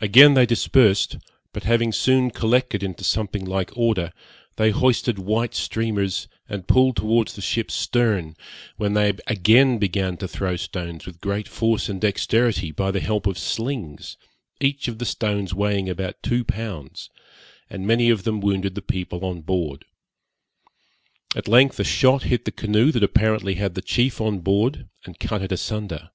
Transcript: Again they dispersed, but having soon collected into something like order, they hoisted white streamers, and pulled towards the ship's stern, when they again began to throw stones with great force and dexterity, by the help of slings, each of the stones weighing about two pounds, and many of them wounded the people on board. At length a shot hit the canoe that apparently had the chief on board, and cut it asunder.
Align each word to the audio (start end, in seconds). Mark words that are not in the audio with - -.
Again 0.00 0.34
they 0.34 0.44
dispersed, 0.44 1.18
but 1.52 1.62
having 1.62 1.92
soon 1.92 2.32
collected 2.32 2.82
into 2.82 3.04
something 3.04 3.44
like 3.44 3.70
order, 3.76 4.12
they 4.56 4.70
hoisted 4.72 5.20
white 5.20 5.54
streamers, 5.54 6.26
and 6.48 6.66
pulled 6.66 6.96
towards 6.96 7.34
the 7.34 7.42
ship's 7.42 7.74
stern, 7.74 8.34
when 8.76 8.94
they 8.94 9.12
again 9.28 9.78
began 9.78 10.16
to 10.16 10.26
throw 10.26 10.56
stones 10.56 11.06
with 11.06 11.20
great 11.20 11.46
force 11.46 11.88
and 11.88 12.00
dexterity, 12.00 12.72
by 12.72 12.90
the 12.90 12.98
help 12.98 13.24
of 13.28 13.38
slings, 13.38 14.16
each 14.60 14.88
of 14.88 14.98
the 14.98 15.06
stones 15.06 15.54
weighing 15.54 15.88
about 15.88 16.24
two 16.24 16.42
pounds, 16.42 17.08
and 17.70 17.86
many 17.86 18.10
of 18.10 18.24
them 18.24 18.40
wounded 18.40 18.74
the 18.74 18.82
people 18.82 19.24
on 19.24 19.42
board. 19.42 19.84
At 21.36 21.46
length 21.46 21.78
a 21.78 21.84
shot 21.84 22.24
hit 22.24 22.46
the 22.46 22.50
canoe 22.50 22.90
that 22.90 23.04
apparently 23.04 23.54
had 23.54 23.76
the 23.76 23.80
chief 23.80 24.20
on 24.20 24.40
board, 24.40 24.88
and 25.04 25.20
cut 25.20 25.40
it 25.40 25.52
asunder. 25.52 26.10